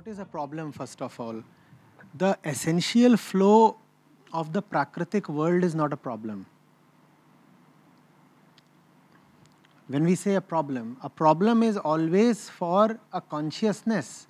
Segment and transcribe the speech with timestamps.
[0.00, 1.42] What is a problem, first of all?
[2.16, 3.76] The essential flow
[4.32, 6.46] of the Prakritic world is not a problem.
[9.88, 14.26] When we say a problem, a problem is always for a consciousness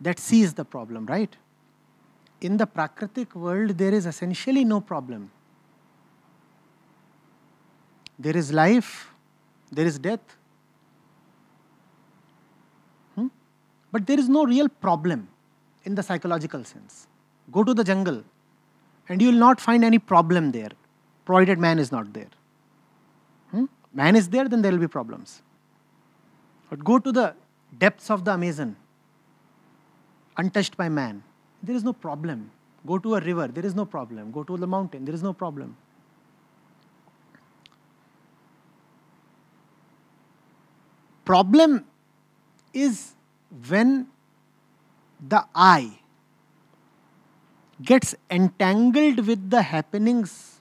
[0.00, 1.36] that sees the problem, right?
[2.40, 5.32] In the Prakritic world, there is essentially no problem.
[8.20, 9.08] There is life,
[9.72, 10.36] there is death,
[13.94, 15.28] but there is no real problem
[15.84, 17.06] in the psychological sense.
[17.52, 18.24] Go to the jungle
[19.08, 20.72] and you will not find any problem there,
[21.24, 22.32] provided man is not there.
[23.52, 23.66] Hmm?
[23.92, 25.42] Man is there, then there will be problems.
[26.70, 27.34] But go to the
[27.78, 28.74] depths of the Amazon,
[30.36, 31.22] untouched by man,
[31.62, 32.50] there is no problem.
[32.84, 34.32] Go to a river, there is no problem.
[34.32, 35.76] Go to the mountain, there is no problem.
[41.24, 41.84] problem
[42.72, 43.13] is
[43.68, 44.08] when
[45.28, 45.98] the I
[47.82, 50.60] gets entangled with the happenings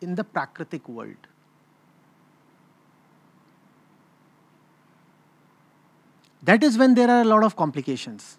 [0.00, 1.16] in the Prakritic world.
[6.42, 8.38] That is when there are a lot of complications.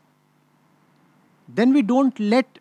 [1.48, 2.60] Then we don't let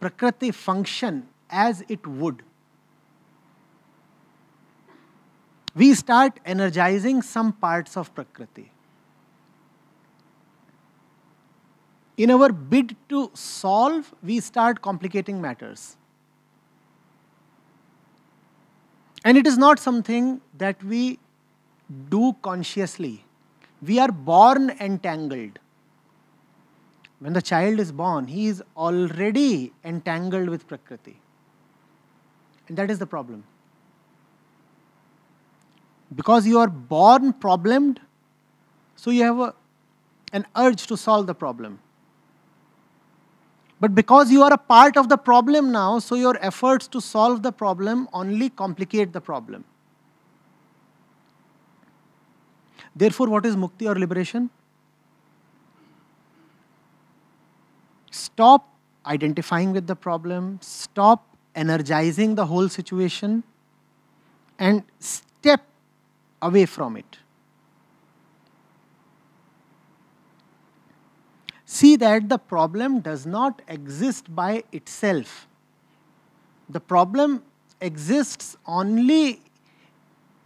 [0.00, 2.42] Prakriti function as it would.
[5.78, 8.72] we start energizing some parts of Prakriti.
[12.18, 15.96] In our bid to solve, we start complicating matters.
[19.24, 21.20] And it is not something that we
[22.10, 23.24] do consciously.
[23.80, 25.60] We are born entangled.
[27.20, 31.20] When the child is born, he is already entangled with Prakriti.
[32.66, 33.44] And that is the problem
[36.14, 38.00] because you are born problemed,
[38.96, 39.54] so you have a,
[40.32, 41.78] an urge to solve the problem.
[43.80, 47.42] But because you are a part of the problem now, so your efforts to solve
[47.42, 49.64] the problem only complicate the problem.
[52.96, 54.50] Therefore, what is mukti or liberation?
[58.10, 58.68] Stop
[59.06, 63.44] identifying with the problem, stop energizing the whole situation,
[64.58, 65.62] and step
[66.42, 67.18] away from it.
[71.70, 75.46] See that the problem does not exist by itself.
[76.70, 77.42] The problem
[77.78, 79.42] exists only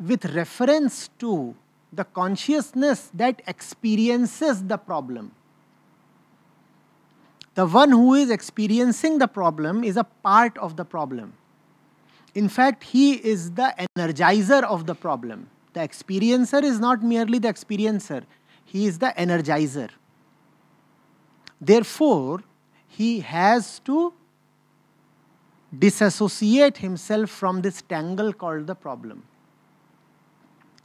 [0.04, 1.54] with reference to
[1.92, 5.30] the consciousness that experiences the problem.
[7.54, 11.34] The one who is experiencing the problem is a part of the problem.
[12.34, 15.50] In fact, he is the energizer of the problem.
[15.72, 18.24] The experiencer is not merely the experiencer,
[18.64, 19.90] he is the energizer.
[21.70, 22.42] Therefore,
[22.88, 24.12] he has to
[25.78, 29.22] disassociate himself from this tangle called the problem.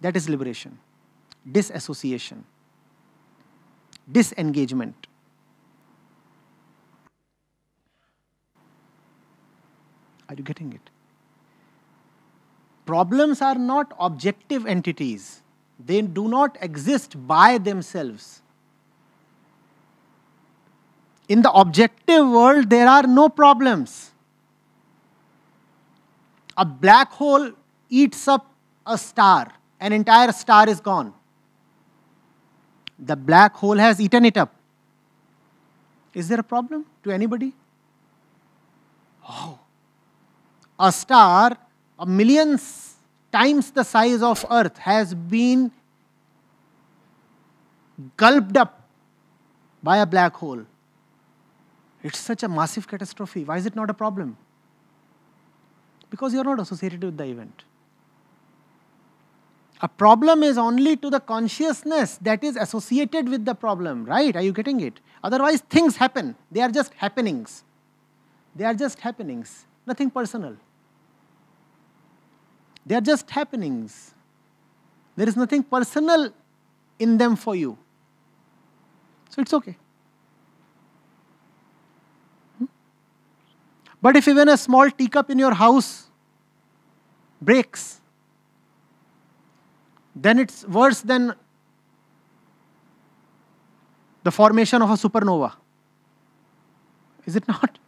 [0.02, 0.78] That is liberation,
[1.52, 2.46] disassociation,
[4.12, 5.08] disengagement.
[10.30, 10.90] Are you getting it?
[12.88, 15.44] problems are not objective entities,
[15.92, 18.42] they do not exist by themselves.
[21.28, 24.12] In the objective world, there are no problems.
[26.56, 27.52] A black hole
[27.90, 28.50] eats up
[28.86, 31.14] a star, an entire star is gone.
[32.98, 34.54] The black hole has eaten it up.
[36.14, 37.54] Is there a problem to anybody?
[39.30, 39.60] Oh,
[40.80, 41.58] a star
[42.00, 42.58] a million
[43.32, 45.72] times the size of earth has been
[48.16, 48.88] gulped up
[49.84, 50.66] by a black hole
[52.08, 53.44] it's such a massive catastrophe.
[53.44, 54.38] Why is it not a problem?
[56.10, 57.64] Because you're not associated with the event.
[59.82, 64.36] A problem is only to the consciousness that is associated with the problem right?
[64.36, 65.02] Are you getting it?
[65.24, 66.36] Otherwise things happen.
[66.50, 67.64] They are just happenings.
[68.56, 69.66] They are just happenings.
[69.86, 70.56] Nothing personal.
[72.86, 74.14] They are just happenings.
[75.18, 76.32] There is nothing personal
[76.98, 77.78] in them for you.
[79.30, 79.76] So it's okay.
[84.08, 86.06] But if even a small teacup in your house
[87.42, 88.00] breaks,
[90.16, 91.34] then it's worse than
[94.24, 95.52] the formation of a supernova.
[97.26, 97.80] Is it not?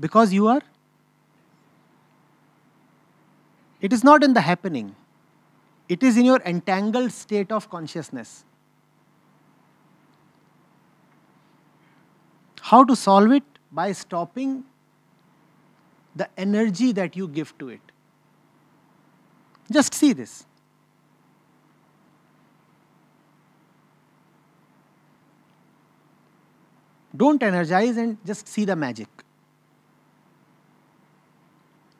[0.00, 0.62] Because you are
[3.82, 4.96] It is not in the happening.
[5.90, 8.46] It is in your entangled state of consciousness.
[12.68, 13.44] How to solve it?
[13.70, 14.64] By stopping
[16.16, 17.92] the energy that you give to it.
[19.70, 20.46] Just see this.
[27.16, 29.08] Don't energize and just see the magic.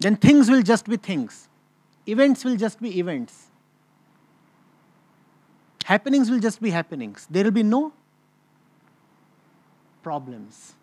[0.00, 1.48] Then things will just be things.
[2.06, 3.46] Events will just be events.
[5.84, 7.28] Happenings will just be happenings.
[7.30, 7.92] There will be no
[10.06, 10.74] problems.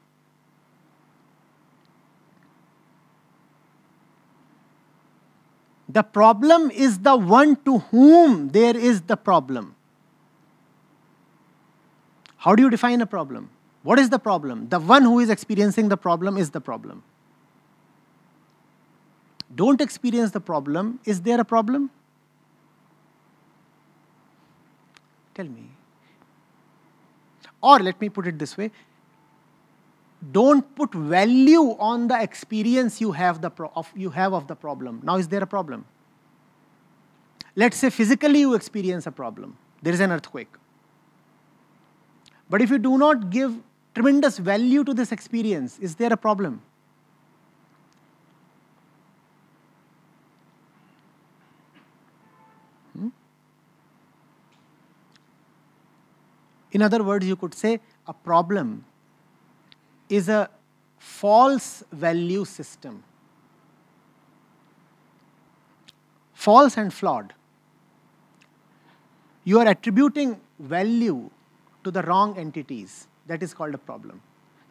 [5.88, 9.75] The problem is the one to whom there is the problem.
[12.38, 13.50] How do you define a problem?
[13.84, 14.68] What is the problem?
[14.70, 17.04] The one who is experiencing the problem is the problem.
[19.64, 21.00] Don't experience the problem.
[21.06, 21.92] Is there a problem?
[25.36, 25.69] Tell me.
[27.62, 28.72] Or let me put it this way
[30.31, 35.02] don't put value on the experience you have, the of, you have of the problem.
[35.04, 35.86] Now, is there a problem?
[37.56, 39.58] Let's say physically you experience a problem.
[39.81, 40.50] There is an earthquake.
[42.50, 43.56] But if you do not give
[43.94, 46.62] tremendous value to this experience, is there a problem?
[52.98, 53.10] Hmm?
[56.72, 58.86] In other words, you could say a problem
[60.10, 60.50] is a
[60.98, 63.04] false value system.
[66.34, 67.34] False and flawed.
[69.44, 71.30] You are attributing value
[71.84, 73.08] to the wrong entities.
[73.28, 74.22] That is called a problem.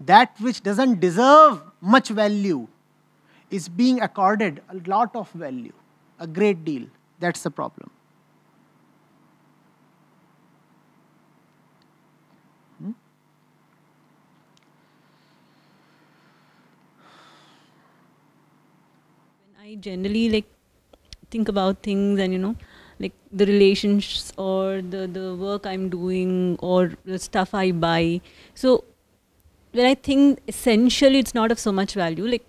[0.00, 2.68] That which doesn't deserve much value
[3.50, 5.72] is being accorded a lot of value,
[6.18, 6.86] a great deal.
[7.20, 7.90] That's the problem.
[19.72, 20.44] I generally like
[21.30, 22.54] think about things and you know
[22.98, 28.20] like the relations or the the work I'm doing or the stuff I buy.
[28.54, 28.84] So
[29.72, 32.44] when I think essentially it's not of so much value, like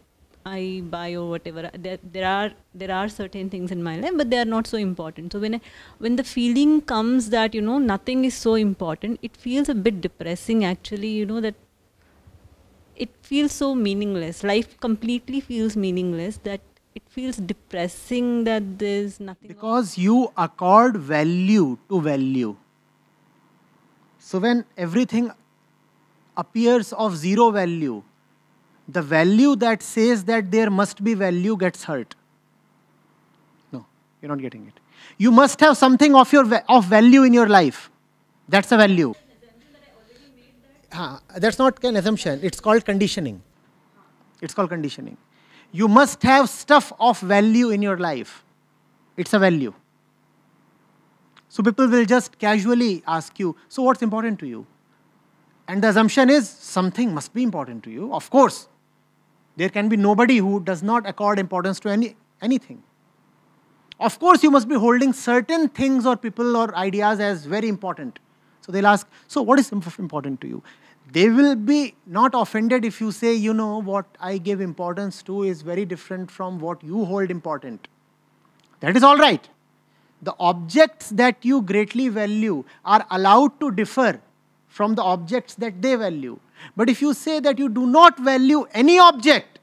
[0.46, 1.70] I buy or whatever.
[1.86, 4.78] There, there are there are certain things in my life, but they are not so
[4.78, 5.31] important.
[5.31, 5.62] So when I,
[6.00, 10.02] when the feeling comes that you know nothing is so important, it feels a bit
[10.02, 10.66] depressing.
[10.66, 11.56] Actually, you know that
[12.98, 14.44] it feels so meaningless.
[14.44, 16.40] Life completely feels meaningless.
[16.44, 16.60] That
[16.95, 19.48] it feels depressing that there's nothing.
[19.48, 22.56] Because you accord value to value.
[24.19, 25.31] So when everything
[26.38, 28.04] appears of zero value,
[28.88, 32.16] the value that says that there must be value gets hurt.
[33.72, 33.86] No,
[34.22, 34.80] you're not getting it.
[35.18, 37.89] You must have something of your of value in your life.
[38.48, 39.13] That's a value.
[41.38, 42.39] that's not an assumption.
[42.44, 43.42] It's called conditioning.
[44.42, 45.18] It's called conditioning
[45.74, 48.46] you must have stuff of value in your life.
[49.18, 49.74] It's a value.
[51.50, 54.66] So people will just casually ask you, So what's important to you?
[55.68, 58.14] And the assumption is something must be important to you.
[58.14, 58.68] Of course.
[59.56, 62.81] There can be nobody who does not accord importance to any, anything.
[64.00, 68.20] Of course, you must be holding certain things or people or ideas as very important.
[68.62, 70.63] So they'll ask, So what is important to you?
[71.12, 75.43] They will be not offended if you say, you know, what I give importance to
[75.43, 77.88] is very different from what you hold important.
[78.79, 79.48] That is all right.
[80.22, 84.22] The objects that you greatly value are allowed to differ
[84.67, 86.39] from the objects that they value.
[86.75, 89.60] But if you say that you do not value any object,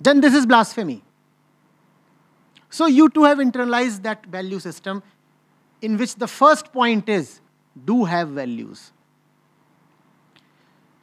[0.00, 1.02] then this is blasphemy.
[2.70, 5.02] So you too have internalized that value system
[5.80, 7.40] in which the first point is
[7.84, 8.92] do have values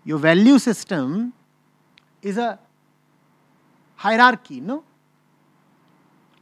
[0.10, 1.34] your value system
[2.24, 2.58] is a
[3.96, 4.84] hierarchy, no?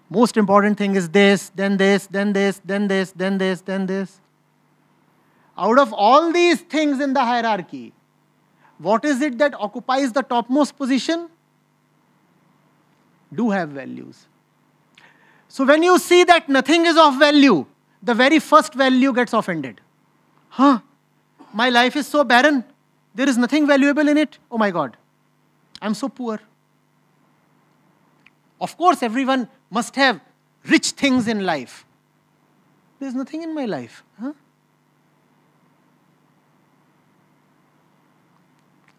[0.10, 4.22] Most important thing is this, then this, then this, then this, then this, then this.
[5.58, 7.92] Out of all these things in the hierarchy,
[8.78, 11.28] what is it that occupies the topmost position?
[13.34, 14.28] Do have values.
[15.50, 17.66] So when you see that nothing is of value,
[18.02, 19.82] the very first value gets offended.
[20.48, 20.80] Huh?
[21.54, 22.64] My life is so barren.
[23.18, 24.38] There is nothing valuable in it.
[24.52, 24.96] Oh my God,
[25.82, 26.40] I'm so poor.
[28.62, 30.22] Of course, everyone must have
[30.68, 31.84] rich things in life.
[33.00, 34.04] There's nothing in my life.
[34.20, 34.34] Huh?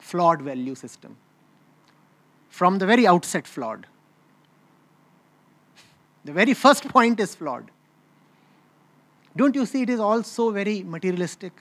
[0.00, 1.16] Flawed value system.
[2.48, 3.86] From the very outset, flawed.
[6.24, 7.70] The very first point is flawed.
[9.36, 11.52] Don't you see it is also very materialistic?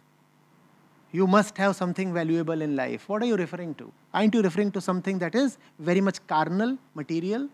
[1.11, 3.07] You must have something valuable in life.
[3.07, 3.91] What are you referring to?
[4.13, 7.47] Aren't you referring to something that is very much carnal, material?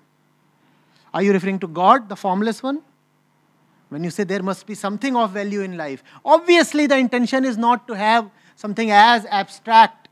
[1.14, 2.82] Are you referring to God, the formless one?
[3.90, 7.58] When you say there must be something of value in life, obviously the intention is
[7.58, 10.08] not to have something as abstract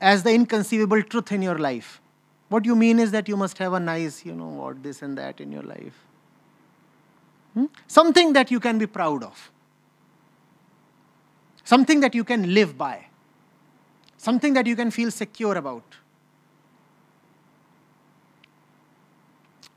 [0.00, 2.00] as the inconceivable truth in your life.
[2.48, 5.16] What you mean is that you must have a nice, you know, what, this and
[5.16, 5.94] that in your life.
[7.54, 7.66] Hmm?
[7.86, 9.50] Something that you can be proud of.
[11.64, 13.06] Something that you can live by.
[14.16, 15.84] Something that you can feel secure about.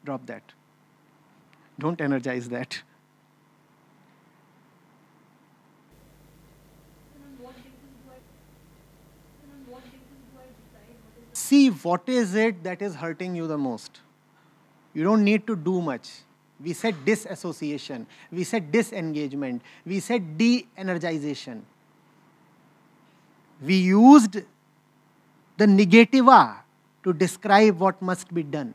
[0.03, 0.43] Drop that.
[1.79, 2.81] Don't energize that.
[11.33, 13.99] See what is it that is hurting you the most.
[14.93, 16.09] You don't need to do much.
[16.59, 21.61] We said disassociation, we said disengagement, we said de energization.
[23.61, 24.41] We used
[25.57, 26.57] the negativa
[27.03, 28.73] to describe what must be done.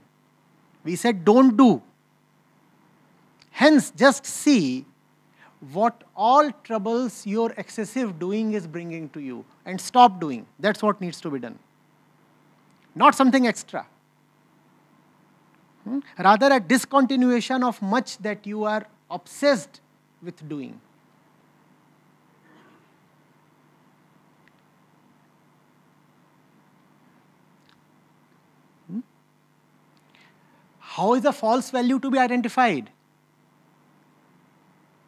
[0.84, 1.82] We said don't do.
[3.50, 4.86] Hence, just see
[5.72, 10.46] what all troubles your excessive doing is bringing to you and stop doing.
[10.58, 11.58] That's what needs to be done.
[12.94, 13.86] Not something extra.
[15.84, 15.98] Hmm?
[16.18, 19.80] Rather, a discontinuation of much that you are obsessed
[20.22, 20.80] with doing.
[31.00, 32.90] How is a false value to be identified?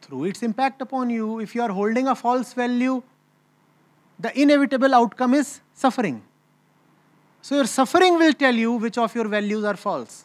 [0.00, 1.38] Through its impact upon you.
[1.38, 3.02] If you are holding a false value,
[4.18, 6.22] the inevitable outcome is suffering.
[7.42, 10.24] So, your suffering will tell you which of your values are false.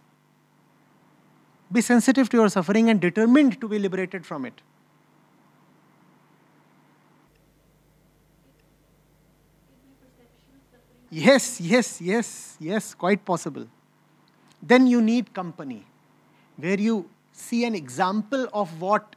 [1.69, 4.61] Be sensitive to your suffering and determined to be liberated from it.
[11.09, 13.67] Yes, yes, yes, yes, quite possible.
[14.61, 15.85] Then you need company
[16.57, 19.15] where you see an example of what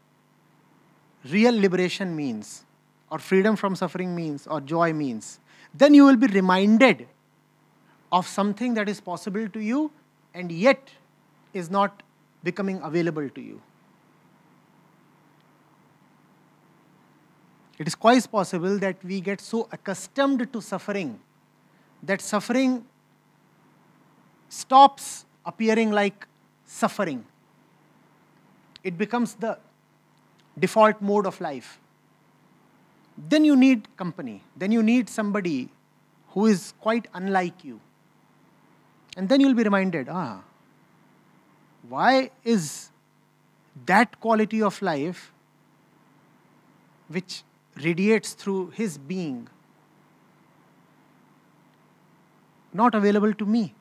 [1.30, 2.64] real liberation means,
[3.10, 5.40] or freedom from suffering means, or joy means.
[5.74, 7.08] Then you will be reminded
[8.12, 9.90] of something that is possible to you
[10.34, 10.90] and yet
[11.52, 12.02] is not
[12.42, 13.60] becoming available to you.
[17.78, 21.18] It is quite possible that we get so accustomed to suffering
[22.02, 22.84] that suffering
[24.48, 26.26] stops appearing like
[26.78, 27.24] suffering.
[28.82, 29.58] It becomes the
[30.58, 31.78] default mode of life.
[33.32, 34.42] Then you need company.
[34.56, 35.58] Then you need somebody
[36.34, 37.80] who is quite unlike you.
[39.16, 40.42] And then you'll be reminded ah,
[41.88, 42.90] why is
[43.86, 45.32] that quality of life
[47.08, 47.42] which
[47.84, 49.48] radiates through his being
[52.72, 53.74] not available to me?